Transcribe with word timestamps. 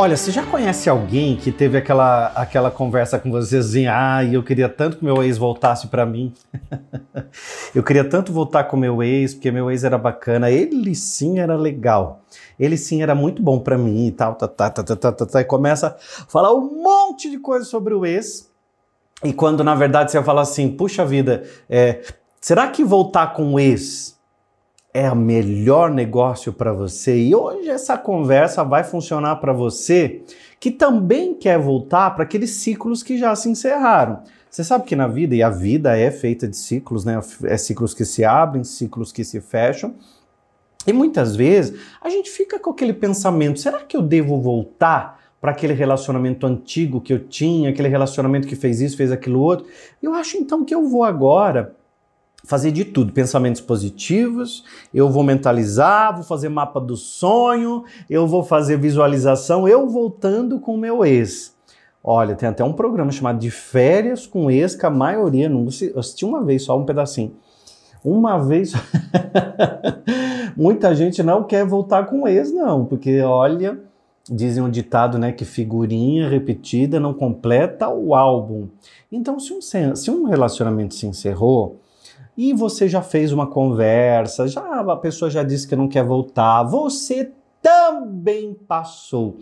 Olha, 0.00 0.16
você 0.16 0.30
já 0.30 0.42
conhece 0.42 0.88
alguém 0.88 1.36
que 1.36 1.52
teve 1.52 1.76
aquela, 1.76 2.28
aquela 2.28 2.70
conversa 2.70 3.18
com 3.18 3.30
você 3.30 3.58
assim, 3.58 3.86
ah, 3.86 4.24
eu 4.24 4.42
queria 4.42 4.66
tanto 4.66 4.96
que 4.96 5.04
meu 5.04 5.22
ex 5.22 5.36
voltasse 5.36 5.88
para 5.88 6.06
mim. 6.06 6.32
eu 7.74 7.82
queria 7.82 8.02
tanto 8.02 8.32
voltar 8.32 8.64
com 8.64 8.78
meu 8.78 9.02
ex, 9.02 9.34
porque 9.34 9.50
meu 9.50 9.70
ex 9.70 9.84
era 9.84 9.98
bacana. 9.98 10.50
Ele 10.50 10.94
sim 10.94 11.38
era 11.38 11.54
legal. 11.54 12.22
Ele 12.58 12.78
sim 12.78 13.02
era 13.02 13.14
muito 13.14 13.42
bom 13.42 13.58
para 13.58 13.76
mim 13.76 14.06
e 14.06 14.10
tal, 14.10 14.36
tá, 14.36 14.48
tá, 14.48 14.70
tá, 14.70 14.82
tá, 14.82 14.96
tá, 14.96 15.12
tá, 15.12 15.26
tá, 15.26 15.40
e 15.42 15.44
começa 15.44 15.88
a 15.88 16.24
falar 16.30 16.54
um 16.54 16.82
monte 16.82 17.30
de 17.30 17.38
coisa 17.38 17.66
sobre 17.66 17.92
o 17.92 18.06
ex. 18.06 18.50
E 19.22 19.34
quando 19.34 19.62
na 19.62 19.74
verdade 19.74 20.12
você 20.12 20.22
fala 20.22 20.40
assim, 20.40 20.70
puxa 20.70 21.04
vida, 21.04 21.44
é, 21.68 22.00
será 22.40 22.68
que 22.68 22.82
voltar 22.82 23.34
com 23.34 23.52
o 23.52 23.60
ex 23.60 24.18
é 24.92 25.10
o 25.10 25.16
melhor 25.16 25.90
negócio 25.90 26.52
para 26.52 26.72
você 26.72 27.16
e 27.16 27.34
hoje 27.34 27.68
essa 27.68 27.96
conversa 27.96 28.64
vai 28.64 28.82
funcionar 28.82 29.36
para 29.36 29.52
você 29.52 30.22
que 30.58 30.70
também 30.70 31.34
quer 31.34 31.58
voltar 31.58 32.10
para 32.10 32.24
aqueles 32.24 32.50
ciclos 32.50 33.02
que 33.02 33.16
já 33.16 33.34
se 33.36 33.48
encerraram. 33.48 34.22
Você 34.50 34.64
sabe 34.64 34.84
que 34.84 34.96
na 34.96 35.06
vida, 35.06 35.34
e 35.34 35.42
a 35.42 35.48
vida 35.48 35.96
é 35.96 36.10
feita 36.10 36.48
de 36.48 36.56
ciclos, 36.56 37.04
né? 37.04 37.20
É 37.44 37.56
ciclos 37.56 37.94
que 37.94 38.04
se 38.04 38.24
abrem, 38.24 38.64
ciclos 38.64 39.12
que 39.12 39.22
se 39.22 39.40
fecham. 39.40 39.94
E 40.84 40.92
muitas 40.92 41.36
vezes 41.36 41.78
a 42.02 42.10
gente 42.10 42.28
fica 42.28 42.58
com 42.58 42.70
aquele 42.70 42.92
pensamento: 42.92 43.60
será 43.60 43.78
que 43.78 43.96
eu 43.96 44.02
devo 44.02 44.40
voltar 44.40 45.20
para 45.40 45.52
aquele 45.52 45.72
relacionamento 45.72 46.46
antigo 46.46 47.00
que 47.00 47.12
eu 47.12 47.20
tinha, 47.20 47.70
aquele 47.70 47.88
relacionamento 47.88 48.48
que 48.48 48.56
fez 48.56 48.80
isso, 48.80 48.96
fez 48.96 49.12
aquilo 49.12 49.40
outro? 49.40 49.66
Eu 50.02 50.14
acho 50.14 50.36
então 50.36 50.64
que 50.64 50.74
eu 50.74 50.88
vou 50.88 51.04
agora 51.04 51.76
fazer 52.44 52.70
de 52.72 52.84
tudo, 52.84 53.12
pensamentos 53.12 53.60
positivos, 53.60 54.64
eu 54.92 55.08
vou 55.08 55.22
mentalizar, 55.22 56.14
vou 56.14 56.24
fazer 56.24 56.48
mapa 56.48 56.80
do 56.80 56.96
sonho, 56.96 57.84
eu 58.08 58.26
vou 58.26 58.42
fazer 58.42 58.76
visualização, 58.78 59.68
eu 59.68 59.88
voltando 59.88 60.58
com 60.58 60.74
o 60.74 60.78
meu 60.78 61.04
ex. 61.04 61.54
Olha, 62.02 62.34
tem 62.34 62.48
até 62.48 62.64
um 62.64 62.72
programa 62.72 63.12
chamado 63.12 63.38
de 63.38 63.50
férias 63.50 64.26
com 64.26 64.50
ex, 64.50 64.74
que 64.74 64.86
a 64.86 64.90
maioria, 64.90 65.48
não 65.48 65.66
assisti 65.68 66.24
uma 66.24 66.42
vez 66.42 66.62
só 66.62 66.78
um 66.78 66.84
pedacinho. 66.84 67.32
Uma 68.02 68.38
vez. 68.38 68.72
Muita 70.56 70.94
gente 70.94 71.22
não 71.22 71.44
quer 71.44 71.66
voltar 71.66 72.06
com 72.06 72.26
ex, 72.26 72.52
não, 72.52 72.86
porque 72.86 73.20
olha, 73.20 73.78
dizem 74.28 74.62
um 74.62 74.70
ditado, 74.70 75.18
né, 75.18 75.32
que 75.32 75.44
figurinha 75.44 76.28
repetida 76.28 76.98
não 76.98 77.12
completa 77.12 77.88
o 77.88 78.14
álbum. 78.14 78.68
Então, 79.12 79.38
se 79.38 79.52
um, 79.52 79.60
se 79.94 80.10
um 80.10 80.24
relacionamento 80.24 80.94
se 80.94 81.06
encerrou, 81.06 81.80
e 82.42 82.54
você 82.54 82.88
já 82.88 83.02
fez 83.02 83.32
uma 83.32 83.46
conversa, 83.46 84.48
já 84.48 84.62
a 84.80 84.96
pessoa 84.96 85.30
já 85.30 85.42
disse 85.42 85.68
que 85.68 85.76
não 85.76 85.86
quer 85.86 86.02
voltar, 86.02 86.62
você 86.62 87.32
também 87.60 88.54
passou 88.54 89.36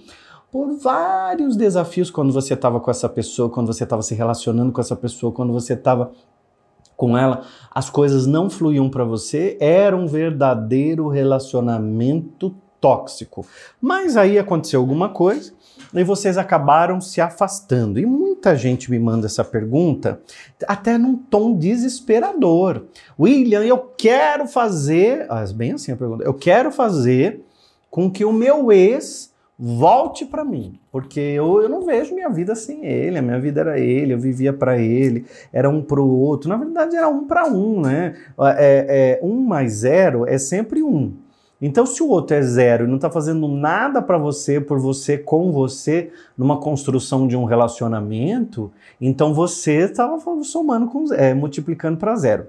por 0.50 0.76
vários 0.78 1.54
desafios 1.54 2.10
quando 2.10 2.32
você 2.32 2.54
estava 2.54 2.80
com 2.80 2.90
essa 2.90 3.08
pessoa, 3.08 3.48
quando 3.48 3.68
você 3.68 3.84
estava 3.84 4.02
se 4.02 4.16
relacionando 4.16 4.72
com 4.72 4.80
essa 4.80 4.96
pessoa, 4.96 5.30
quando 5.30 5.52
você 5.52 5.74
estava 5.74 6.10
com 6.96 7.16
ela, 7.16 7.42
as 7.70 7.88
coisas 7.88 8.26
não 8.26 8.50
fluíam 8.50 8.90
para 8.90 9.04
você, 9.04 9.56
era 9.60 9.96
um 9.96 10.08
verdadeiro 10.08 11.06
relacionamento 11.06 12.52
tóxico. 12.80 13.46
Mas 13.80 14.16
aí 14.16 14.38
aconteceu 14.38 14.80
alguma 14.80 15.08
coisa 15.08 15.52
e 15.94 16.04
vocês 16.04 16.36
acabaram 16.36 17.00
se 17.00 17.20
afastando. 17.20 17.98
E 17.98 18.06
muita 18.06 18.56
gente 18.56 18.90
me 18.90 18.98
manda 18.98 19.26
essa 19.26 19.44
pergunta, 19.44 20.20
até 20.66 20.98
num 20.98 21.16
tom 21.16 21.56
desesperador. 21.56 22.84
William, 23.18 23.64
eu 23.64 23.78
quero 23.96 24.46
fazer. 24.46 25.26
Ah, 25.28 25.42
é 25.42 25.52
bem 25.52 25.72
assim 25.72 25.92
a 25.92 25.96
pergunta. 25.96 26.24
Eu 26.24 26.34
quero 26.34 26.70
fazer 26.70 27.44
com 27.90 28.10
que 28.10 28.24
o 28.24 28.32
meu 28.32 28.70
ex 28.70 29.32
volte 29.58 30.24
para 30.24 30.44
mim, 30.44 30.78
porque 30.92 31.18
eu, 31.18 31.60
eu 31.60 31.68
não 31.68 31.84
vejo 31.84 32.14
minha 32.14 32.28
vida 32.28 32.54
sem 32.54 32.86
ele, 32.86 33.18
a 33.18 33.22
minha 33.22 33.40
vida 33.40 33.60
era 33.60 33.80
ele, 33.80 34.14
eu 34.14 34.18
vivia 34.18 34.52
para 34.52 34.78
ele, 34.78 35.26
era 35.52 35.68
um 35.68 35.82
para 35.82 36.00
o 36.00 36.20
outro, 36.20 36.48
na 36.48 36.56
verdade 36.56 36.94
era 36.94 37.08
um 37.08 37.26
para 37.26 37.44
um, 37.46 37.80
né? 37.80 38.14
É, 38.56 39.18
é, 39.20 39.26
um 39.26 39.40
mais 39.40 39.72
zero 39.72 40.24
é 40.28 40.38
sempre 40.38 40.80
um. 40.80 41.12
Então, 41.60 41.84
se 41.84 42.02
o 42.02 42.08
outro 42.08 42.36
é 42.36 42.42
zero 42.42 42.84
e 42.84 42.88
não 42.88 42.96
está 42.96 43.10
fazendo 43.10 43.48
nada 43.48 44.00
para 44.00 44.16
você, 44.16 44.60
por 44.60 44.78
você, 44.78 45.18
com 45.18 45.50
você, 45.50 46.12
numa 46.36 46.58
construção 46.60 47.26
de 47.26 47.36
um 47.36 47.44
relacionamento, 47.44 48.70
então 49.00 49.34
você 49.34 49.78
estava 49.84 50.18
somando, 50.44 50.86
com, 50.86 51.12
é, 51.12 51.34
multiplicando 51.34 51.98
para 51.98 52.14
zero. 52.14 52.46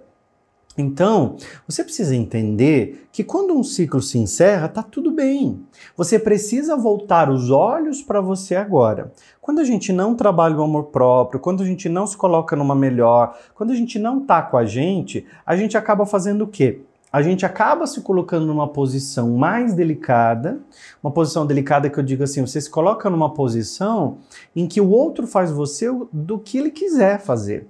Então, 0.77 1.35
você 1.67 1.83
precisa 1.83 2.15
entender 2.15 3.07
que 3.11 3.23
quando 3.23 3.53
um 3.53 3.63
ciclo 3.63 4.01
se 4.01 4.17
encerra, 4.17 4.69
tá 4.69 4.81
tudo 4.81 5.11
bem. 5.11 5.61
Você 5.97 6.17
precisa 6.17 6.77
voltar 6.77 7.29
os 7.29 7.49
olhos 7.49 8.01
para 8.01 8.21
você 8.21 8.55
agora. 8.55 9.11
Quando 9.41 9.59
a 9.59 9.63
gente 9.63 9.91
não 9.91 10.15
trabalha 10.15 10.55
o 10.55 10.63
amor 10.63 10.85
próprio, 10.85 11.39
quando 11.39 11.63
a 11.63 11.65
gente 11.65 11.89
não 11.89 12.07
se 12.07 12.15
coloca 12.15 12.55
numa 12.55 12.75
melhor, 12.75 13.37
quando 13.55 13.71
a 13.71 13.75
gente 13.75 13.99
não 13.99 14.21
tá 14.21 14.41
com 14.41 14.55
a 14.55 14.65
gente, 14.65 15.25
a 15.45 15.55
gente 15.55 15.77
acaba 15.77 16.05
fazendo 16.05 16.43
o 16.43 16.47
quê? 16.47 16.81
A 17.11 17.21
gente 17.21 17.45
acaba 17.45 17.87
se 17.87 18.01
colocando 18.01 18.45
numa 18.45 18.67
posição 18.67 19.31
mais 19.31 19.73
delicada, 19.73 20.59
uma 21.03 21.11
posição 21.11 21.45
delicada 21.45 21.89
que 21.89 21.99
eu 21.99 22.03
digo 22.03 22.23
assim, 22.23 22.41
você 22.41 22.61
se 22.61 22.69
coloca 22.69 23.09
numa 23.09 23.33
posição 23.33 24.17
em 24.55 24.67
que 24.67 24.79
o 24.79 24.89
outro 24.89 25.25
faz 25.25 25.51
você 25.51 25.87
do 26.13 26.37
que 26.37 26.57
ele 26.57 26.69
quiser 26.69 27.19
fazer. 27.19 27.67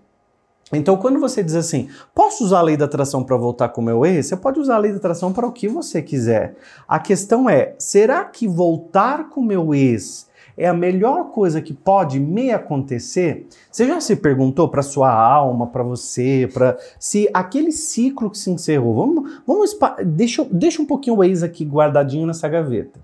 Então, 0.71 0.97
quando 0.97 1.19
você 1.19 1.41
diz 1.41 1.55
assim, 1.55 1.89
posso 2.13 2.43
usar 2.43 2.59
a 2.59 2.61
lei 2.61 2.77
da 2.77 2.85
atração 2.85 3.23
para 3.23 3.35
voltar 3.35 3.69
com 3.69 3.81
o 3.81 3.83
meu 3.83 4.05
ex? 4.05 4.27
Você 4.27 4.37
pode 4.37 4.59
usar 4.59 4.75
a 4.75 4.79
lei 4.79 4.91
da 4.91 4.97
atração 4.97 5.33
para 5.33 5.47
o 5.47 5.51
que 5.51 5.67
você 5.67 6.01
quiser. 6.01 6.55
A 6.87 6.99
questão 6.99 7.49
é, 7.49 7.73
será 7.79 8.23
que 8.23 8.47
voltar 8.47 9.29
com 9.29 9.41
o 9.41 9.45
meu 9.45 9.73
ex 9.73 10.28
é 10.59 10.67
a 10.67 10.73
melhor 10.73 11.31
coisa 11.31 11.61
que 11.61 11.73
pode 11.73 12.19
me 12.19 12.51
acontecer? 12.51 13.47
Você 13.71 13.87
já 13.87 14.01
se 14.01 14.17
perguntou 14.17 14.67
para 14.67 14.81
sua 14.81 15.09
alma, 15.09 15.67
para 15.67 15.83
você, 15.83 16.49
para 16.53 16.77
se 16.99 17.29
aquele 17.33 17.71
ciclo 17.71 18.29
que 18.29 18.37
se 18.37 18.51
encerrou, 18.51 18.93
vamos, 18.93 19.41
vamos 19.47 19.77
deixa, 20.05 20.45
deixa 20.51 20.81
um 20.81 20.85
pouquinho 20.85 21.15
o 21.15 21.23
ex 21.23 21.43
aqui 21.43 21.63
guardadinho 21.63 22.27
nessa 22.27 22.49
gaveta. 22.49 22.99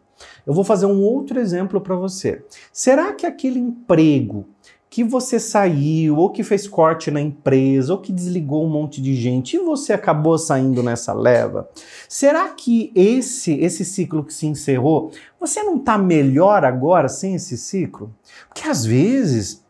Eu 0.45 0.53
vou 0.53 0.65
fazer 0.65 0.85
um 0.85 1.01
outro 1.01 1.39
exemplo 1.39 1.79
para 1.79 1.95
você. 1.95 2.43
Será 2.73 3.13
que 3.13 3.25
aquele 3.25 3.59
emprego 3.59 4.45
que 4.95 5.03
você 5.03 5.41
saiu, 5.41 6.15
ou 6.15 6.29
que 6.29 6.41
fez 6.41 6.69
corte 6.69 7.11
na 7.11 7.19
empresa, 7.19 7.91
ou 7.91 7.99
que 7.99 8.13
desligou 8.13 8.65
um 8.65 8.69
monte 8.69 9.01
de 9.01 9.13
gente 9.13 9.57
e 9.57 9.59
você 9.59 9.91
acabou 9.91 10.37
saindo 10.37 10.81
nessa 10.81 11.11
leva? 11.11 11.69
Será 12.07 12.47
que 12.47 12.93
esse 12.95 13.59
esse 13.59 13.83
ciclo 13.83 14.23
que 14.23 14.33
se 14.33 14.47
encerrou, 14.47 15.11
você 15.37 15.61
não 15.63 15.75
está 15.75 15.97
melhor 15.97 16.63
agora 16.63 17.09
sem 17.09 17.35
esse 17.35 17.57
ciclo? 17.57 18.09
Porque 18.47 18.69
às 18.69 18.85
vezes 18.85 19.64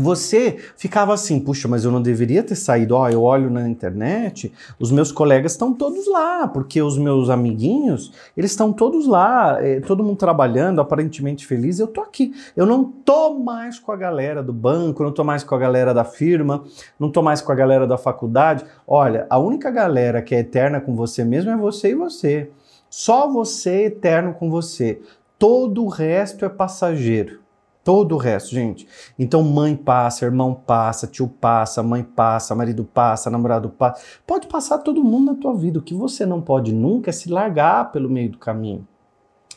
você 0.00 0.56
ficava 0.76 1.12
assim, 1.12 1.38
puxa, 1.38 1.68
mas 1.68 1.84
eu 1.84 1.90
não 1.90 2.00
deveria 2.00 2.42
ter 2.42 2.54
saído. 2.54 2.94
Ó, 2.94 3.08
eu 3.08 3.22
olho 3.22 3.50
na 3.50 3.68
internet, 3.68 4.52
os 4.78 4.90
meus 4.90 5.12
colegas 5.12 5.52
estão 5.52 5.72
todos 5.72 6.08
lá, 6.08 6.48
porque 6.48 6.80
os 6.80 6.98
meus 6.98 7.28
amiguinhos, 7.28 8.12
eles 8.36 8.50
estão 8.50 8.72
todos 8.72 9.06
lá, 9.06 9.58
é, 9.60 9.80
todo 9.80 10.02
mundo 10.02 10.16
trabalhando, 10.16 10.80
aparentemente 10.80 11.46
feliz. 11.46 11.78
Eu 11.78 11.86
tô 11.86 12.00
aqui. 12.00 12.32
Eu 12.56 12.66
não 12.66 12.84
tô 12.84 13.34
mais 13.34 13.78
com 13.78 13.92
a 13.92 13.96
galera 13.96 14.42
do 14.42 14.52
banco, 14.52 15.02
não 15.02 15.12
tô 15.12 15.22
mais 15.22 15.44
com 15.44 15.54
a 15.54 15.58
galera 15.58 15.92
da 15.92 16.04
firma, 16.04 16.64
não 16.98 17.10
tô 17.10 17.22
mais 17.22 17.40
com 17.40 17.52
a 17.52 17.54
galera 17.54 17.86
da 17.86 17.98
faculdade. 17.98 18.64
Olha, 18.86 19.26
a 19.28 19.38
única 19.38 19.70
galera 19.70 20.22
que 20.22 20.34
é 20.34 20.40
eterna 20.40 20.80
com 20.80 20.94
você 20.94 21.24
mesmo 21.24 21.50
é 21.50 21.56
você 21.56 21.90
e 21.90 21.94
você. 21.94 22.50
Só 22.88 23.28
você 23.28 23.70
é 23.70 23.84
eterno 23.86 24.34
com 24.34 24.50
você. 24.50 25.00
Todo 25.38 25.84
o 25.84 25.88
resto 25.88 26.44
é 26.44 26.48
passageiro. 26.48 27.39
Todo 27.82 28.14
o 28.14 28.18
resto, 28.18 28.50
gente. 28.50 28.86
Então, 29.18 29.42
mãe 29.42 29.74
passa, 29.74 30.26
irmão 30.26 30.54
passa, 30.54 31.06
tio 31.06 31.26
passa, 31.26 31.82
mãe 31.82 32.02
passa, 32.02 32.54
marido 32.54 32.84
passa, 32.84 33.30
namorado 33.30 33.70
passa. 33.70 34.02
Pode 34.26 34.46
passar 34.46 34.78
todo 34.78 35.02
mundo 35.02 35.32
na 35.32 35.38
tua 35.38 35.54
vida. 35.54 35.78
O 35.78 35.82
que 35.82 35.94
você 35.94 36.26
não 36.26 36.42
pode 36.42 36.72
nunca 36.72 37.08
é 37.08 37.12
se 37.12 37.30
largar 37.30 37.90
pelo 37.90 38.10
meio 38.10 38.30
do 38.30 38.38
caminho. 38.38 38.86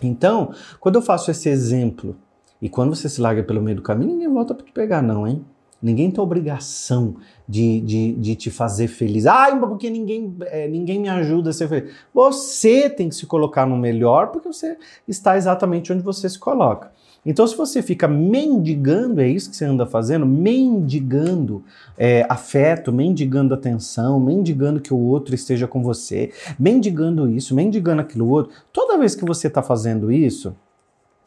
Então, 0.01 0.53
quando 0.79 0.95
eu 0.95 1.01
faço 1.01 1.31
esse 1.31 1.49
exemplo, 1.49 2.15
e 2.61 2.69
quando 2.69 2.95
você 2.95 3.09
se 3.09 3.19
larga 3.19 3.43
pelo 3.43 3.61
meio 3.61 3.75
do 3.75 3.83
caminho, 3.83 4.13
ninguém 4.13 4.29
volta 4.29 4.55
para 4.55 4.65
te 4.65 4.71
pegar, 4.71 5.01
não, 5.01 5.27
hein? 5.27 5.45
Ninguém 5.81 6.09
tem 6.09 6.23
obrigação 6.23 7.17
de, 7.45 7.81
de, 7.81 8.13
de 8.13 8.35
te 8.35 8.49
fazer 8.49 8.87
feliz. 8.87 9.25
Ah, 9.25 9.53
porque 9.59 9.89
ninguém, 9.89 10.33
é, 10.43 10.65
ninguém 10.65 10.97
me 10.97 11.09
ajuda 11.09 11.49
a 11.49 11.53
ser 11.53 11.67
feliz. 11.67 11.93
Você 12.13 12.89
tem 12.89 13.09
que 13.09 13.15
se 13.15 13.25
colocar 13.25 13.65
no 13.65 13.75
melhor 13.75 14.27
porque 14.27 14.47
você 14.47 14.77
está 15.05 15.35
exatamente 15.35 15.91
onde 15.91 16.01
você 16.01 16.29
se 16.29 16.39
coloca. 16.39 16.89
Então, 17.25 17.47
se 17.47 17.55
você 17.55 17.81
fica 17.81 18.07
mendigando, 18.07 19.21
é 19.21 19.27
isso 19.27 19.49
que 19.49 19.55
você 19.55 19.65
anda 19.65 19.85
fazendo, 19.85 20.25
mendigando 20.25 21.63
é, 21.97 22.25
afeto, 22.27 22.91
mendigando 22.91 23.53
atenção, 23.53 24.19
mendigando 24.19 24.81
que 24.81 24.93
o 24.93 24.97
outro 24.97 25.33
esteja 25.33 25.65
com 25.65 25.81
você, 25.81 26.31
mendigando 26.59 27.29
isso, 27.29 27.55
mendigando 27.55 28.01
aquilo 28.01 28.27
outro, 28.27 28.51
toda 28.73 28.97
vez 28.97 29.15
que 29.15 29.23
você 29.23 29.47
está 29.47 29.61
fazendo 29.61 30.11
isso, 30.11 30.53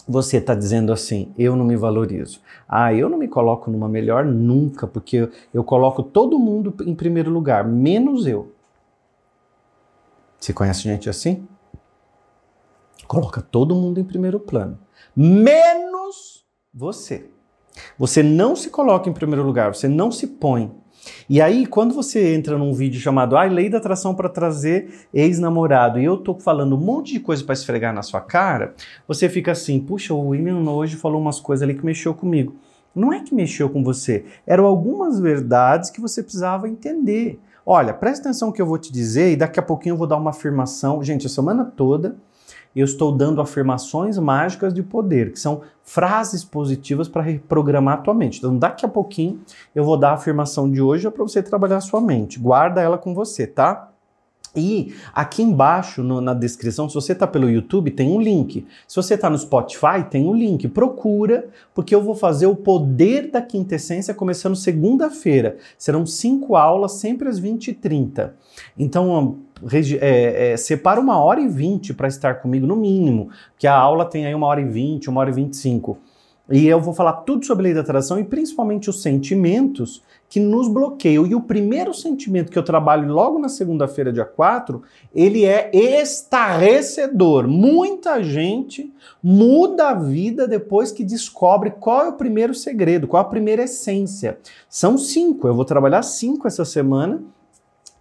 você 0.08 0.36
está 0.36 0.54
dizendo 0.54 0.92
assim: 0.92 1.32
eu 1.36 1.56
não 1.56 1.64
me 1.64 1.76
valorizo. 1.76 2.40
Ah, 2.68 2.94
eu 2.94 3.08
não 3.08 3.18
me 3.18 3.26
coloco 3.26 3.70
numa 3.70 3.88
melhor 3.88 4.24
nunca, 4.24 4.86
porque 4.86 5.16
eu, 5.16 5.30
eu 5.52 5.64
coloco 5.64 6.02
todo 6.02 6.38
mundo 6.38 6.74
em 6.86 6.94
primeiro 6.94 7.30
lugar, 7.30 7.66
menos 7.66 8.26
eu. 8.26 8.52
Você 10.38 10.52
conhece 10.52 10.82
gente 10.82 11.10
assim? 11.10 11.46
Coloca 13.08 13.40
todo 13.40 13.74
mundo 13.74 13.98
em 13.98 14.04
primeiro 14.04 14.38
plano, 14.38 14.78
menos 15.14 15.85
você. 16.76 17.30
Você 17.98 18.22
não 18.22 18.54
se 18.54 18.68
coloca 18.68 19.08
em 19.08 19.12
primeiro 19.12 19.42
lugar, 19.42 19.74
você 19.74 19.88
não 19.88 20.12
se 20.12 20.26
põe. 20.26 20.70
E 21.28 21.40
aí, 21.40 21.66
quando 21.66 21.94
você 21.94 22.34
entra 22.34 22.58
num 22.58 22.74
vídeo 22.74 23.00
chamado 23.00 23.36
ah, 23.36 23.44
Lei 23.44 23.70
da 23.70 23.78
Atração 23.78 24.14
para 24.14 24.28
trazer 24.28 25.06
ex-namorado, 25.14 25.98
e 25.98 26.04
eu 26.04 26.18
tô 26.18 26.34
falando 26.34 26.76
um 26.76 26.80
monte 26.80 27.14
de 27.14 27.20
coisa 27.20 27.42
para 27.44 27.54
esfregar 27.54 27.94
na 27.94 28.02
sua 28.02 28.20
cara, 28.20 28.74
você 29.08 29.28
fica 29.28 29.52
assim, 29.52 29.80
puxa, 29.80 30.12
o 30.12 30.28
William 30.28 30.68
hoje 30.70 30.96
falou 30.96 31.20
umas 31.20 31.40
coisas 31.40 31.62
ali 31.62 31.74
que 31.74 31.86
mexeu 31.86 32.12
comigo. 32.12 32.56
Não 32.94 33.12
é 33.12 33.20
que 33.20 33.34
mexeu 33.34 33.70
com 33.70 33.82
você, 33.82 34.24
eram 34.46 34.66
algumas 34.66 35.20
verdades 35.20 35.90
que 35.90 36.00
você 36.00 36.22
precisava 36.22 36.68
entender. 36.68 37.40
Olha, 37.64 37.94
presta 37.94 38.28
atenção 38.28 38.48
no 38.48 38.54
que 38.54 38.60
eu 38.60 38.66
vou 38.66 38.78
te 38.78 38.92
dizer 38.92 39.32
e 39.32 39.36
daqui 39.36 39.60
a 39.60 39.62
pouquinho 39.62 39.94
eu 39.94 39.98
vou 39.98 40.06
dar 40.06 40.16
uma 40.16 40.30
afirmação. 40.30 41.02
Gente, 41.02 41.26
a 41.26 41.30
semana 41.30 41.64
toda 41.64 42.16
eu 42.80 42.84
estou 42.84 43.10
dando 43.10 43.40
afirmações 43.40 44.18
mágicas 44.18 44.74
de 44.74 44.82
poder, 44.82 45.32
que 45.32 45.40
são 45.40 45.62
frases 45.82 46.44
positivas 46.44 47.08
para 47.08 47.22
reprogramar 47.22 47.94
a 47.94 48.02
tua 48.02 48.14
mente. 48.14 48.38
Então, 48.38 48.56
daqui 48.56 48.84
a 48.84 48.88
pouquinho 48.88 49.40
eu 49.74 49.84
vou 49.84 49.96
dar 49.96 50.10
a 50.10 50.14
afirmação 50.14 50.70
de 50.70 50.82
hoje 50.82 51.10
para 51.10 51.22
você 51.22 51.42
trabalhar 51.42 51.78
a 51.78 51.80
sua 51.80 52.00
mente. 52.00 52.38
Guarda 52.38 52.82
ela 52.82 52.98
com 52.98 53.14
você, 53.14 53.46
tá? 53.46 53.90
E 54.56 54.94
aqui 55.14 55.42
embaixo 55.42 56.02
no, 56.02 56.20
na 56.20 56.32
descrição, 56.32 56.88
se 56.88 56.94
você 56.94 57.12
está 57.12 57.26
pelo 57.26 57.50
YouTube, 57.50 57.90
tem 57.90 58.10
um 58.10 58.20
link. 58.20 58.66
Se 58.88 58.96
você 58.96 59.14
está 59.14 59.28
no 59.28 59.38
Spotify, 59.38 60.02
tem 60.10 60.26
um 60.26 60.34
link. 60.34 60.66
Procura, 60.68 61.48
porque 61.74 61.94
eu 61.94 62.02
vou 62.02 62.14
fazer 62.14 62.46
o 62.46 62.56
poder 62.56 63.30
da 63.30 63.42
quintessência 63.42 64.14
começando 64.14 64.56
segunda-feira. 64.56 65.58
Serão 65.76 66.06
cinco 66.06 66.56
aulas, 66.56 66.92
sempre 66.92 67.28
às 67.28 67.38
20h30. 67.38 68.30
Então, 68.78 69.38
é, 70.00 70.52
é, 70.52 70.56
separa 70.56 71.00
uma 71.00 71.18
hora 71.18 71.40
e 71.40 71.48
vinte 71.48 71.94
para 71.94 72.08
estar 72.08 72.36
comigo, 72.36 72.66
no 72.66 72.76
mínimo, 72.76 73.30
que 73.58 73.66
a 73.66 73.74
aula 73.74 74.04
tem 74.04 74.26
aí 74.26 74.34
uma 74.34 74.46
hora 74.46 74.60
e 74.60 74.64
vinte, 74.64 75.08
uma 75.08 75.20
hora 75.20 75.30
e 75.30 75.32
vinte 75.32 75.54
e 75.54 75.56
cinco. 75.56 75.98
E 76.48 76.66
eu 76.68 76.80
vou 76.80 76.94
falar 76.94 77.12
tudo 77.12 77.44
sobre 77.44 77.62
a 77.62 77.64
lei 77.64 77.74
da 77.74 77.80
atração 77.80 78.20
e 78.20 78.24
principalmente 78.24 78.88
os 78.88 79.02
sentimentos 79.02 80.00
que 80.28 80.38
nos 80.38 80.68
bloqueiam. 80.68 81.26
E 81.26 81.34
o 81.34 81.40
primeiro 81.40 81.92
sentimento 81.92 82.52
que 82.52 82.58
eu 82.58 82.62
trabalho 82.62 83.12
logo 83.12 83.38
na 83.40 83.48
segunda-feira, 83.48 84.12
dia 84.12 84.24
4, 84.24 84.80
ele 85.12 85.44
é 85.44 85.70
estarrecedor. 85.72 87.48
Muita 87.48 88.22
gente 88.22 88.92
muda 89.20 89.88
a 89.88 89.94
vida 89.94 90.46
depois 90.46 90.92
que 90.92 91.02
descobre 91.02 91.72
qual 91.72 92.04
é 92.04 92.08
o 92.10 92.16
primeiro 92.16 92.54
segredo, 92.54 93.08
qual 93.08 93.22
a 93.22 93.28
primeira 93.28 93.64
essência. 93.64 94.38
São 94.68 94.96
cinco, 94.96 95.48
eu 95.48 95.54
vou 95.54 95.64
trabalhar 95.64 96.02
cinco 96.02 96.46
essa 96.46 96.64
semana 96.64 97.24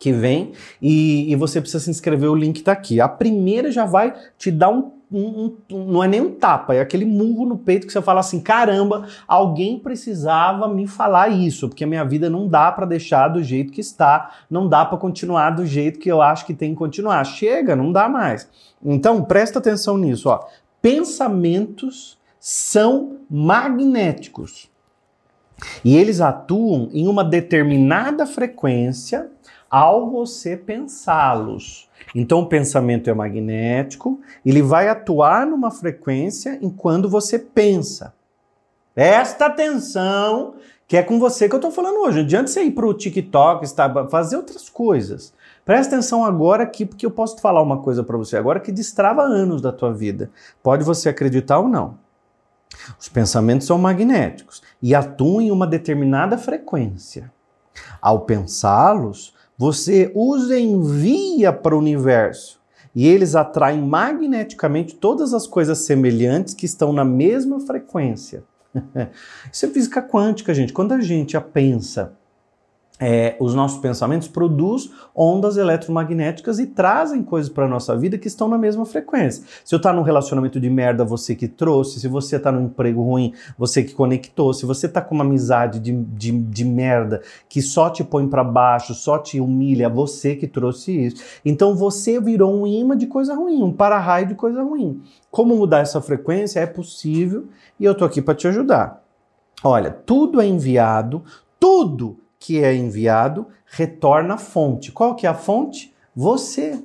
que 0.06 0.12
vem 0.12 0.52
e, 0.80 1.32
e, 1.32 1.36
você 1.36 1.60
precisa 1.60 1.84
se 1.84 1.90
inscrever, 1.90 2.30
o 2.30 2.36
link 2.36 2.58
está 2.58 2.74
aqui. 2.74 3.02
A 3.02 3.10
primeira 3.10 3.72
já 3.72 3.86
vai 3.86 4.14
te 4.38 4.52
dar 4.52 4.70
um, 4.70 4.92
um, 5.12 5.58
um, 5.72 5.86
não 5.86 6.04
é 6.04 6.08
nem 6.08 6.22
um 6.22 6.30
tapa, 6.30 6.76
é 6.76 6.80
aquele 6.80 7.06
murro 7.06 7.44
no 7.44 7.58
peito 7.58 7.88
que 7.88 7.92
você 7.92 8.00
fala 8.04 8.20
assim, 8.20 8.40
caramba, 8.40 9.08
alguém 9.28 9.80
precisava 9.80 10.68
me 10.68 10.86
falar 10.86 11.30
isso, 11.30 11.68
porque 11.68 11.84
a 11.84 11.88
minha 11.88 12.06
vida 12.06 12.30
não 12.30 12.48
dá 12.48 12.72
para 12.72 12.86
deixar 12.86 13.30
do 13.30 13.42
jeito 13.42 13.74
que 13.74 13.82
está, 13.82 14.30
não 14.48 14.70
dá 14.70 14.86
para 14.86 15.00
continuar 15.00 15.50
do 15.50 15.66
jeito 15.66 15.98
que 15.98 16.12
eu 16.12 16.22
acho 16.22 16.46
que 16.46 16.54
tem 16.54 16.74
que 16.74 16.78
continuar. 16.78 17.24
Chega, 17.24 17.76
não 17.76 17.92
dá 17.92 18.08
mais. 18.08 18.48
Então, 18.84 19.24
presta 19.24 19.58
atenção 19.58 19.98
nisso, 19.98 20.30
ó. 20.30 20.46
Pensamentos 20.84 22.16
são 22.40 23.18
magnéticos. 23.28 24.70
E 25.84 25.98
eles 25.98 26.22
atuam 26.22 26.90
em 26.94 27.08
uma 27.08 27.24
determinada 27.24 28.28
frequência 28.28 29.32
ao 29.76 30.10
você 30.10 30.56
pensá-los. 30.56 31.90
Então 32.16 32.40
o 32.40 32.46
pensamento 32.46 33.10
é 33.10 33.14
magnético, 33.14 34.22
ele 34.46 34.62
vai 34.62 34.88
atuar 34.88 35.46
numa 35.46 35.70
frequência 35.70 36.58
enquanto 36.62 37.10
você 37.10 37.38
pensa. 37.38 38.14
Presta 38.94 39.48
atenção, 39.48 40.54
que 40.88 40.96
é 40.96 41.04
com 41.04 41.20
você 41.20 41.50
que 41.50 41.56
eu 41.56 41.58
estou 41.58 41.72
falando 41.72 41.98
hoje. 42.06 42.20
Não 42.20 42.24
adianta 42.24 42.48
você 42.48 42.64
ir 42.64 42.72
para 42.72 42.88
o 42.88 42.94
TikTok, 42.94 43.66
fazer 44.10 44.38
outras 44.38 44.70
coisas. 44.70 45.34
Presta 45.66 45.94
atenção 45.94 46.24
agora 46.24 46.64
aqui, 46.64 46.86
porque 46.86 47.06
eu 47.06 47.12
posso 47.12 47.42
falar 47.42 47.62
uma 47.62 47.82
coisa 47.82 48.02
para 48.02 48.16
você 48.16 48.38
agora 48.38 48.62
que 48.62 48.72
destrava 48.72 49.24
anos 49.24 49.62
da 49.62 49.74
tua 49.74 49.92
vida. 49.94 50.32
Pode 50.64 50.86
você 50.86 51.10
acreditar 51.10 51.60
ou 51.60 51.68
não. 51.68 51.98
Os 52.98 53.10
pensamentos 53.10 53.68
são 53.68 53.78
magnéticos 53.78 54.64
e 54.82 54.96
atuam 54.96 55.42
em 55.42 55.52
uma 55.52 55.68
determinada 55.68 56.38
frequência. 56.38 57.30
Ao 58.02 58.22
pensá-los, 58.22 59.35
você 59.58 60.12
os 60.14 60.52
envia 60.52 61.54
para 61.54 61.76
o 61.76 61.80
universo 61.80 62.60
e 62.96 63.08
eles 63.08 63.36
atraem 63.36 63.82
magneticamente 63.82 64.96
todas 64.96 65.34
as 65.34 65.46
coisas 65.46 65.80
semelhantes 65.80 66.54
que 66.54 66.66
estão 66.66 66.94
na 66.94 67.04
mesma 67.04 67.60
frequência. 67.60 68.44
Isso 69.52 69.66
é 69.66 69.70
física 69.70 70.02
quântica, 70.02 70.54
gente. 70.54 70.74
Quando 70.74 70.94
a 70.94 71.02
gente 71.02 71.36
a 71.36 71.42
pensa 71.42 72.14
é, 73.00 73.36
os 73.40 73.54
nossos 73.54 73.80
pensamentos 73.80 74.28
produzem 74.28 74.90
ondas 75.14 75.58
eletromagnéticas 75.58 76.60
e 76.60 76.68
trazem 76.68 77.24
coisas 77.24 77.52
para 77.52 77.66
a 77.66 77.68
nossa 77.68 77.96
vida 77.98 78.18
que 78.18 78.28
estão 78.28 78.48
na 78.48 78.58
mesma 78.58 78.86
frequência. 78.86 79.44
Se 79.66 79.76
eu 79.76 79.78
estou 79.78 79.92
tá 79.92 79.96
num 79.96 80.02
relacionamento 80.02 80.60
de 80.60 80.70
merda, 80.70 81.04
você 81.04 81.36
que 81.36 81.48
trouxe. 81.48 82.00
Se 82.00 82.08
você 82.08 82.38
está 82.38 82.52
num 82.52 82.66
emprego 82.66 83.02
ruim, 83.02 83.34
você 83.58 83.84
que 83.84 83.94
conectou. 83.94 84.54
Se 84.54 84.66
você 84.66 84.86
está 84.86 85.02
com 85.02 85.14
uma 85.14 85.26
amizade 85.26 85.80
de, 85.80 85.92
de, 85.92 86.32
de 86.32 86.66
merda 86.66 87.22
que 87.50 87.62
só 87.62 87.90
te 87.90 88.04
põe 88.04 88.28
para 88.28 88.44
baixo, 88.44 88.94
só 88.94 89.18
te 89.18 89.42
humilha, 89.42 89.90
você 89.90 90.36
que 90.36 90.48
trouxe 90.48 90.92
isso. 90.92 91.22
Então 91.44 91.76
você 91.76 92.20
virou 92.20 92.54
um 92.54 92.66
imã 92.66 92.96
de 92.96 93.08
coisa 93.08 93.36
ruim, 93.36 93.62
um 93.62 93.74
para-raio 93.74 94.28
de 94.28 94.36
coisa 94.36 94.64
ruim. 94.64 95.02
Como 95.30 95.56
mudar 95.56 95.80
essa 95.80 96.02
frequência? 96.02 96.62
É 96.62 96.66
possível 96.66 97.48
e 97.78 97.84
eu 97.84 97.92
estou 97.92 98.08
aqui 98.08 98.22
para 98.22 98.36
te 98.36 98.48
ajudar. 98.48 99.04
Olha, 99.64 99.92
tudo 99.92 100.40
é 100.40 100.46
enviado, 100.46 101.24
tudo 101.60 102.20
que 102.46 102.64
é 102.64 102.76
enviado 102.76 103.48
retorna 103.66 104.36
à 104.36 104.38
fonte. 104.38 104.92
Qual 104.92 105.16
que 105.16 105.26
é 105.26 105.30
a 105.30 105.34
fonte? 105.34 105.92
Você. 106.16 106.80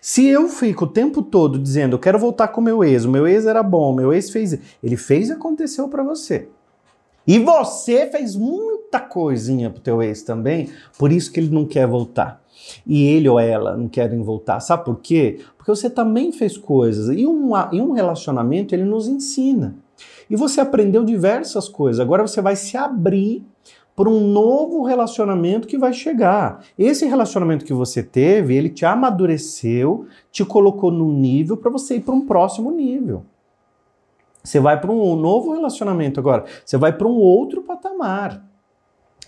Se 0.00 0.26
eu 0.26 0.48
fico 0.48 0.86
o 0.86 0.88
tempo 0.88 1.20
todo 1.20 1.58
dizendo, 1.58 1.96
eu 1.96 1.98
quero 1.98 2.18
voltar 2.18 2.48
com 2.48 2.62
meu 2.62 2.82
ex, 2.82 3.04
o 3.04 3.10
meu 3.10 3.28
ex 3.28 3.44
era 3.44 3.62
bom, 3.62 3.94
meu 3.94 4.10
ex 4.10 4.30
fez, 4.30 4.58
ele 4.82 4.96
fez 4.96 5.28
e 5.28 5.32
aconteceu 5.32 5.86
para 5.88 6.02
você. 6.02 6.48
E 7.26 7.38
você 7.38 8.06
fez 8.06 8.34
muita 8.34 8.98
coisinha 8.98 9.68
pro 9.68 9.82
teu 9.82 10.02
ex 10.02 10.22
também, 10.22 10.70
por 10.96 11.12
isso 11.12 11.30
que 11.30 11.40
ele 11.40 11.50
não 11.50 11.66
quer 11.66 11.86
voltar. 11.86 12.42
E 12.86 13.06
ele 13.06 13.28
ou 13.28 13.38
ela 13.38 13.76
não 13.76 13.88
querem 13.88 14.22
voltar. 14.22 14.60
Sabe 14.60 14.82
por 14.82 14.98
quê? 15.00 15.40
Porque 15.58 15.70
você 15.70 15.90
também 15.90 16.32
fez 16.32 16.56
coisas. 16.56 17.14
E 17.14 17.26
um, 17.26 17.50
e 17.70 17.82
um 17.82 17.92
relacionamento, 17.92 18.74
ele 18.74 18.84
nos 18.84 19.06
ensina. 19.06 19.76
E 20.30 20.36
você 20.36 20.58
aprendeu 20.60 21.04
diversas 21.04 21.68
coisas. 21.68 22.00
Agora 22.00 22.26
você 22.26 22.40
vai 22.40 22.56
se 22.56 22.78
abrir 22.78 23.44
para 23.96 24.10
um 24.10 24.20
novo 24.28 24.82
relacionamento 24.84 25.66
que 25.66 25.78
vai 25.78 25.94
chegar. 25.94 26.62
Esse 26.78 27.06
relacionamento 27.06 27.64
que 27.64 27.72
você 27.72 28.02
teve, 28.02 28.54
ele 28.54 28.68
te 28.68 28.84
amadureceu, 28.84 30.06
te 30.30 30.44
colocou 30.44 30.90
num 30.90 31.10
nível 31.10 31.56
para 31.56 31.70
você 31.70 31.96
ir 31.96 32.00
para 32.00 32.14
um 32.14 32.26
próximo 32.26 32.70
nível. 32.70 33.24
Você 34.44 34.60
vai 34.60 34.78
para 34.78 34.92
um 34.92 35.16
novo 35.16 35.54
relacionamento 35.54 36.20
agora, 36.20 36.44
você 36.64 36.76
vai 36.76 36.92
para 36.92 37.08
um 37.08 37.16
outro 37.16 37.62
patamar. 37.62 38.44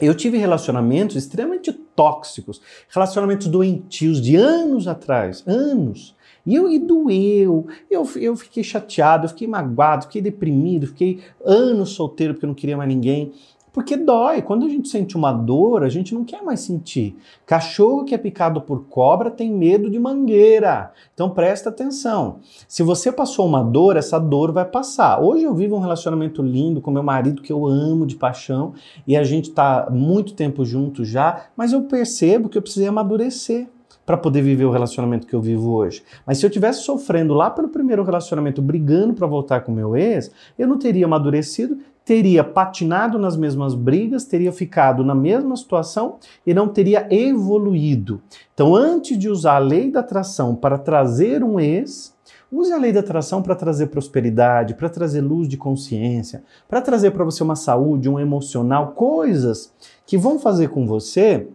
Eu 0.01 0.15
tive 0.15 0.39
relacionamentos 0.39 1.17
extremamente 1.17 1.73
tóxicos, 1.73 2.61
relacionamentos 2.89 3.49
doentios 3.49 4.21
de 4.21 4.37
anos 4.37 4.87
atrás, 4.87 5.43
anos. 5.45 6.15
E, 6.47 6.55
eu, 6.55 6.71
e 6.71 6.79
doeu, 6.79 7.67
eu, 7.91 8.09
eu 8.17 8.37
fiquei 8.37 8.63
chateado, 8.63 9.25
eu 9.25 9.29
fiquei 9.31 9.49
magoado, 9.49 10.05
fiquei 10.05 10.23
deprimido, 10.23 10.87
fiquei 10.87 11.21
anos 11.45 11.91
solteiro 11.91 12.35
porque 12.35 12.47
eu 12.47 12.49
não 12.49 12.55
queria 12.55 12.77
mais 12.77 12.89
ninguém. 12.89 13.33
Porque 13.73 13.97
dói. 13.97 14.43
Quando 14.43 14.67
a 14.67 14.69
gente 14.69 14.89
sente 14.89 15.17
uma 15.17 15.33
dor, 15.33 15.83
a 15.83 15.89
gente 15.89 16.15
não 16.15 16.25
quer 16.25 16.43
mais 16.43 16.61
sentir. 16.61 17.17
Cachorro 17.47 18.05
que 18.05 18.15
é 18.15 18.19
picado 18.19 18.61
por 18.61 18.85
cobra 18.85 19.31
tem 19.31 19.53
medo 19.53 19.91
de 19.91 19.99
mangueira. 19.99 20.93
Então 21.15 21.31
presta 21.31 21.69
atenção. 21.69 22.41
Se 22.67 22.83
você 22.83 23.13
passou 23.13 23.47
uma 23.47 23.63
dor, 23.63 23.97
essa 23.97 24.19
dor 24.19 24.53
vai 24.53 24.65
passar. 24.65 25.23
Hoje 25.23 25.45
eu 25.45 25.55
vivo 25.55 25.77
um 25.77 25.81
relacionamento 25.81 26.43
lindo 26.43 26.81
com 26.81 26.91
meu 26.91 27.03
marido 27.03 27.43
que 27.43 27.53
eu 27.53 27.67
amo 27.67 28.07
de 28.07 28.17
paixão 28.17 28.75
e 29.07 29.17
a 29.17 29.23
gente 29.23 29.51
está 29.51 29.89
muito 29.91 30.35
tempo 30.35 30.65
junto 30.65 31.05
já, 31.05 31.47
mas 31.57 31.73
eu 31.73 31.83
percebo 31.83 32.49
que 32.49 32.59
eu 32.59 32.63
precisei 32.63 32.89
amadurecer 32.89 33.69
para 34.09 34.17
poder 34.17 34.41
viver 34.41 34.65
o 34.65 34.71
relacionamento 34.71 35.27
que 35.27 35.35
eu 35.35 35.41
vivo 35.43 35.71
hoje. 35.75 36.03
Mas 36.27 36.39
se 36.39 36.47
eu 36.47 36.49
tivesse 36.49 36.81
sofrendo 36.81 37.35
lá 37.35 37.51
pelo 37.51 37.69
primeiro 37.69 38.03
relacionamento, 38.03 38.63
brigando 38.63 39.13
para 39.13 39.27
voltar 39.27 39.61
com 39.61 39.71
meu 39.71 39.95
ex, 39.95 40.31
eu 40.59 40.67
não 40.67 40.79
teria 40.79 41.05
amadurecido 41.05 41.77
teria 42.09 42.43
patinado 42.43 43.19
nas 43.19 43.37
mesmas 43.37 43.75
brigas, 43.75 44.25
teria 44.25 44.51
ficado 44.51 45.05
na 45.05 45.15
mesma 45.15 45.55
situação 45.55 46.17
e 46.47 46.55
não 46.55 46.67
teria 46.67 47.07
evoluído. 47.11 48.23
Então, 48.55 48.75
antes 48.75 49.19
de 49.19 49.29
usar 49.29 49.57
a 49.57 49.59
lei 49.59 49.91
da 49.91 50.01
atração 50.01 50.55
para 50.55 50.79
trazer 50.79 51.45
um 51.45 51.61
ex, 51.61 52.17
use 52.51 52.73
a 52.73 52.79
lei 52.79 52.95
da 52.95 53.01
atração 53.01 53.43
para 53.43 53.55
trazer 53.55 53.89
prosperidade, 53.89 54.73
para 54.73 54.89
trazer 54.89 55.21
luz 55.21 55.47
de 55.47 55.59
consciência, 55.59 56.43
para 56.67 56.81
trazer 56.81 57.11
para 57.11 57.27
você 57.27 57.43
uma 57.43 57.57
saúde, 57.57 58.09
um 58.09 58.19
emocional, 58.19 58.93
coisas 58.93 59.71
que 60.07 60.17
vão 60.17 60.39
fazer 60.39 60.71
com 60.71 60.87
você 60.87 61.47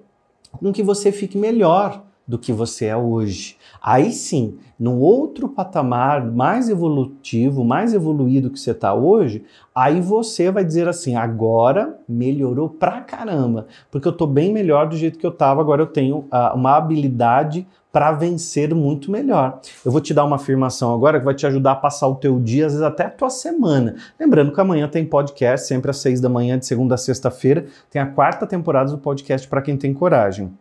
com 0.51 0.71
que 0.71 0.83
você 0.83 1.11
fique 1.11 1.35
melhor 1.35 2.03
do 2.27 2.37
que 2.37 2.53
você 2.53 2.85
é 2.85 2.95
hoje. 2.95 3.57
Aí 3.81 4.11
sim, 4.11 4.57
no 4.79 4.99
outro 4.99 5.49
patamar 5.49 6.25
mais 6.25 6.69
evolutivo, 6.69 7.63
mais 7.63 7.93
evoluído 7.93 8.49
que 8.49 8.59
você 8.59 8.71
está 8.71 8.93
hoje, 8.93 9.43
aí 9.75 9.99
você 9.99 10.51
vai 10.51 10.63
dizer 10.63 10.87
assim: 10.87 11.15
agora 11.15 11.99
melhorou 12.07 12.69
pra 12.69 13.01
caramba, 13.01 13.67
porque 13.91 14.07
eu 14.07 14.11
estou 14.11 14.27
bem 14.27 14.53
melhor 14.53 14.87
do 14.87 14.95
jeito 14.95 15.19
que 15.19 15.25
eu 15.25 15.31
estava, 15.31 15.61
agora 15.61 15.81
eu 15.81 15.87
tenho 15.87 16.19
uh, 16.19 16.55
uma 16.55 16.75
habilidade 16.77 17.67
para 17.91 18.11
vencer 18.11 18.73
muito 18.73 19.11
melhor. 19.11 19.59
Eu 19.85 19.91
vou 19.91 20.01
te 20.01 20.15
dar 20.15 20.25
uma 20.25 20.37
afirmação 20.37 20.91
agora 20.95 21.19
que 21.19 21.25
vai 21.25 21.35
te 21.35 21.45
ajudar 21.45 21.73
a 21.73 21.75
passar 21.75 22.07
o 22.07 22.15
teu 22.15 22.39
dia, 22.39 22.65
às 22.65 22.71
vezes 22.71 22.85
até 22.85 23.05
a 23.05 23.09
tua 23.09 23.29
semana. 23.29 23.95
Lembrando 24.19 24.51
que 24.51 24.59
amanhã 24.59 24.87
tem 24.87 25.05
podcast, 25.05 25.67
sempre 25.67 25.91
às 25.91 25.97
seis 25.97 26.19
da 26.19 26.27
manhã, 26.27 26.57
de 26.57 26.65
segunda 26.65 26.95
a 26.95 26.97
sexta-feira, 26.97 27.67
tem 27.91 28.01
a 28.01 28.07
quarta 28.07 28.47
temporada 28.47 28.89
do 28.89 28.97
podcast 28.97 29.47
para 29.47 29.61
quem 29.61 29.77
tem 29.77 29.93
coragem. 29.93 30.51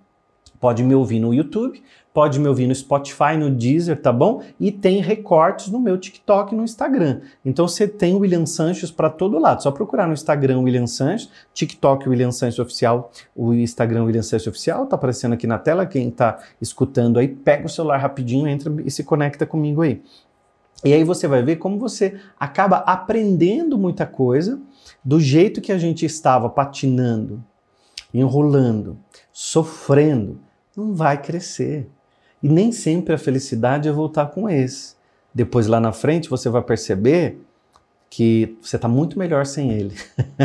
Pode 0.62 0.85
me 0.85 0.95
ouvir 0.95 1.19
no 1.19 1.35
YouTube, 1.35 1.83
pode 2.14 2.38
me 2.38 2.47
ouvir 2.47 2.69
no 2.69 2.75
Spotify, 2.76 3.37
no 3.37 3.50
Deezer, 3.50 4.00
tá 4.00 4.12
bom? 4.12 4.45
E 4.61 4.71
tem 4.71 5.00
recortes 5.00 5.66
no 5.66 5.81
meu 5.81 5.99
TikTok 5.99 6.54
e 6.54 6.57
no 6.57 6.62
Instagram. 6.62 7.21
Então 7.45 7.66
você 7.66 7.88
tem 7.88 8.14
William 8.14 8.47
Sanches 8.47 8.88
para 8.88 9.11
todo 9.11 9.40
lado. 9.40 9.61
Só 9.61 9.73
procurar 9.73 10.07
no 10.07 10.12
Instagram 10.12 10.61
William 10.61 10.87
Sanches, 10.87 11.28
TikTok 11.52 12.09
William 12.09 12.31
Sanches 12.31 12.61
Oficial, 12.61 13.11
o 13.35 13.52
Instagram 13.52 14.04
William 14.04 14.23
Sanches 14.23 14.47
Oficial, 14.47 14.87
tá 14.87 14.95
aparecendo 14.95 15.33
aqui 15.33 15.49
na 15.49 15.59
tela. 15.59 15.85
Quem 15.85 16.09
tá 16.12 16.38
escutando 16.61 17.19
aí, 17.19 17.26
pega 17.26 17.66
o 17.66 17.69
celular 17.69 17.97
rapidinho, 17.97 18.47
entra 18.47 18.73
e 18.85 18.90
se 18.92 19.02
conecta 19.02 19.45
comigo 19.45 19.83
aí. 19.83 20.00
E 20.85 20.92
aí 20.92 21.02
você 21.02 21.26
vai 21.26 21.42
ver 21.42 21.57
como 21.57 21.76
você 21.76 22.21
acaba 22.38 22.76
aprendendo 22.76 23.76
muita 23.76 24.07
coisa 24.07 24.61
do 25.04 25.19
jeito 25.19 25.61
que 25.61 25.73
a 25.73 25.78
gente 25.78 26.07
estava 26.07 26.49
patinando, 26.49 27.42
enrolando, 28.14 28.97
sofrendo 29.33 30.38
não 30.76 30.95
vai 30.95 31.21
crescer. 31.21 31.88
E 32.43 32.49
nem 32.49 32.73
sempre 32.73 33.14
a 33.14 33.19
felicidade 33.19 33.88
é 33.88 33.93
voltar 33.93 34.26
com 34.26 34.49
esse. 34.49 34.95
Depois 35.35 35.67
lá 35.67 35.81
na 35.81 35.93
frente 35.93 36.29
você 36.29 36.49
vai 36.49 36.62
perceber 36.62 37.38
que 38.11 38.59
você 38.61 38.76
está 38.76 38.88
muito 38.88 39.19
melhor 39.19 39.47
sem 39.47 39.73
ele. 39.73 39.95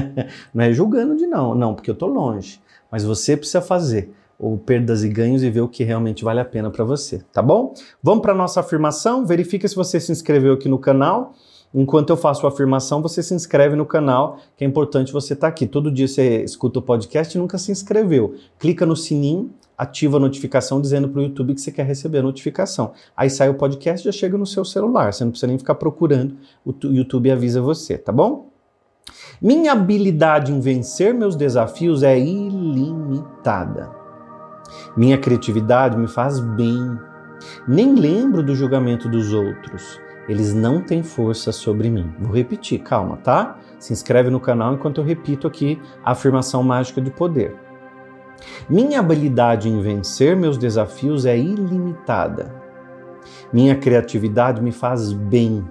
não 0.54 0.64
é 0.64 0.72
julgando 0.72 1.18
de 1.18 1.28
não, 1.28 1.54
não, 1.54 1.74
porque 1.74 1.90
eu 1.90 1.94
estou 1.94 2.08
longe. 2.08 2.62
Mas 2.90 3.04
você 3.04 3.36
precisa 3.36 3.62
fazer 3.62 4.14
ou 4.40 4.58
perdas 4.58 5.04
e 5.04 5.10
ganhos 5.10 5.42
e 5.44 5.50
ver 5.50 5.62
o 5.62 5.68
que 5.68 5.84
realmente 5.84 6.24
vale 6.24 6.40
a 6.40 6.46
pena 6.46 6.70
para 6.70 6.86
você, 6.86 7.24
tá 7.34 7.42
bom? 7.42 7.74
Vamos 8.02 8.22
para 8.22 8.36
nossa 8.36 8.60
afirmação. 8.60 9.26
Verifica 9.26 9.68
se 9.68 9.76
você 9.76 10.00
se 10.00 10.12
inscreveu 10.12 10.54
aqui 10.54 10.70
no 10.70 10.78
canal. 10.78 11.34
Enquanto 11.74 12.12
eu 12.12 12.18
faço 12.18 12.46
a 12.46 12.50
afirmação, 12.50 13.02
você 13.02 13.22
se 13.22 13.34
inscreve 13.34 13.76
no 13.76 13.86
canal, 13.86 14.38
que 14.56 14.64
é 14.64 14.68
importante 14.68 15.12
você 15.12 15.34
estar 15.34 15.48
tá 15.48 15.50
aqui. 15.50 15.68
Todo 15.68 15.92
dia 15.92 16.08
você 16.08 16.44
escuta 16.44 16.80
o 16.80 16.82
podcast 16.82 17.36
e 17.36 17.42
nunca 17.42 17.58
se 17.58 17.72
inscreveu. 17.72 18.36
Clica 18.58 18.86
no 18.86 18.96
sininho 18.96 19.52
ativa 19.78 20.18
a 20.18 20.20
notificação 20.20 20.82
dizendo 20.82 21.08
para 21.08 21.20
o 21.20 21.24
YouTube 21.24 21.54
que 21.54 21.62
você 21.62 21.72
quer 21.72 21.86
receber 21.86 22.20
a 22.20 22.24
notificação. 22.24 22.94
Aí 23.16 23.30
sai 23.30 23.50
o 23.50 23.54
podcast 23.54 24.04
já 24.04 24.12
chega 24.12 24.38
no 24.38 24.46
seu 24.46 24.66
celular, 24.66 25.14
você 25.14 25.24
não 25.24 25.32
precisa 25.32 25.48
nem 25.48 25.58
ficar 25.58 25.76
procurando, 25.76 26.36
o 26.66 26.74
YouTube 26.88 27.30
avisa 27.30 27.62
você, 27.62 27.98
tá 27.98 28.12
bom? 28.12 28.50
Minha 29.42 29.74
habilidade 29.74 30.52
em 30.52 30.60
vencer 30.60 31.14
meus 31.14 31.36
desafios 31.36 32.04
é 32.04 32.18
ilimitada. 32.18 33.92
Minha 34.96 35.18
criatividade 35.18 35.98
me 35.98 36.08
faz 36.08 36.40
bem. 36.40 36.98
Nem 37.68 37.96
lembro 37.96 38.44
do 38.44 38.56
julgamento 38.56 39.08
dos 39.08 39.32
outros. 39.32 40.02
Eles 40.28 40.54
não 40.54 40.82
têm 40.82 41.04
força 41.04 41.52
sobre 41.52 41.90
mim. 41.90 42.12
Vou 42.20 42.34
repetir, 42.34 42.80
calma, 42.80 43.18
tá? 43.18 43.58
Se 43.80 43.94
inscreve 43.94 44.30
no 44.30 44.40
canal 44.40 44.74
enquanto 44.74 45.00
eu 45.00 45.06
repito 45.06 45.48
aqui 45.48 45.80
a 46.04 46.12
afirmação 46.12 46.62
mágica 46.64 47.00
de 47.00 47.12
poder. 47.12 47.56
Minha 48.70 49.00
habilidade 49.00 49.70
em 49.70 49.82
vencer 49.82 50.36
meus 50.36 50.58
desafios 50.58 51.26
é 51.26 51.38
ilimitada. 51.38 52.54
Minha 53.52 53.76
criatividade 53.76 54.62
me 54.62 54.72
faz 54.72 55.14
bem. 55.14 55.66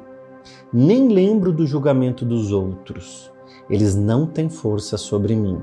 Nem 0.72 1.08
lembro 1.08 1.52
do 1.52 1.66
julgamento 1.66 2.24
dos 2.24 2.52
outros. 2.52 3.32
Eles 3.68 3.94
não 3.94 4.26
têm 4.26 4.48
força 4.48 4.96
sobre 4.96 5.34
mim. 5.34 5.60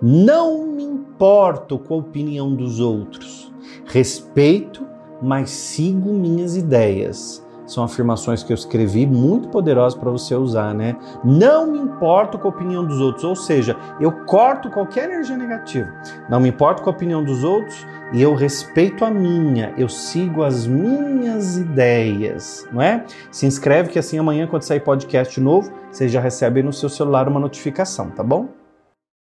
Não 0.00 0.66
me 0.66 0.84
importo 0.84 1.78
com 1.78 1.94
a 1.94 1.98
opinião 1.98 2.54
dos 2.54 2.80
outros. 2.80 3.52
Respeito, 3.86 4.86
mas 5.20 5.50
sigo 5.50 6.12
minhas 6.12 6.56
ideias 6.56 7.46
são 7.68 7.84
afirmações 7.84 8.42
que 8.42 8.52
eu 8.52 8.54
escrevi 8.54 9.06
muito 9.06 9.48
poderosas 9.48 9.98
para 9.98 10.10
você 10.10 10.34
usar, 10.34 10.74
né? 10.74 10.96
Não 11.22 11.70
me 11.70 11.78
importo 11.78 12.38
com 12.38 12.48
a 12.48 12.50
opinião 12.50 12.84
dos 12.84 13.00
outros, 13.00 13.24
ou 13.24 13.36
seja, 13.36 13.76
eu 14.00 14.10
corto 14.24 14.70
qualquer 14.70 15.04
energia 15.04 15.36
negativa. 15.36 15.88
Não 16.28 16.40
me 16.40 16.48
importo 16.48 16.82
com 16.82 16.90
a 16.90 16.92
opinião 16.92 17.22
dos 17.22 17.44
outros 17.44 17.86
e 18.12 18.22
eu 18.22 18.34
respeito 18.34 19.04
a 19.04 19.10
minha, 19.10 19.74
eu 19.76 19.88
sigo 19.88 20.42
as 20.42 20.66
minhas 20.66 21.58
ideias, 21.58 22.66
não 22.72 22.80
é? 22.80 23.04
Se 23.30 23.46
inscreve 23.46 23.90
que 23.90 23.98
assim 23.98 24.18
amanhã 24.18 24.46
quando 24.46 24.62
sair 24.62 24.80
podcast 24.80 25.38
novo, 25.40 25.70
você 25.92 26.08
já 26.08 26.20
recebe 26.20 26.62
no 26.62 26.72
seu 26.72 26.88
celular 26.88 27.28
uma 27.28 27.38
notificação, 27.38 28.10
tá 28.10 28.22
bom? 28.22 28.57